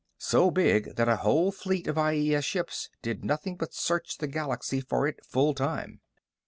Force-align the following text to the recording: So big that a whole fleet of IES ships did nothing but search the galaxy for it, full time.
So 0.17 0.49
big 0.49 0.95
that 0.95 1.07
a 1.07 1.17
whole 1.17 1.51
fleet 1.51 1.85
of 1.85 1.95
IES 1.95 2.43
ships 2.43 2.89
did 3.03 3.23
nothing 3.23 3.55
but 3.55 3.75
search 3.75 4.17
the 4.17 4.25
galaxy 4.25 4.81
for 4.81 5.05
it, 5.07 5.23
full 5.23 5.53
time. 5.53 6.01